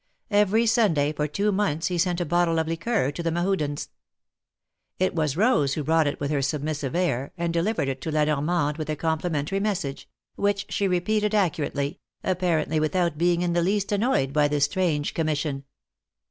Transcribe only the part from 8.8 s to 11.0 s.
a complimentary message, which she